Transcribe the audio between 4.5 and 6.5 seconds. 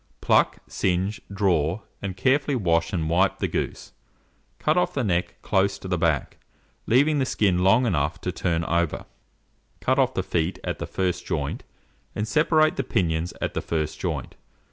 cut off the neck close to the back,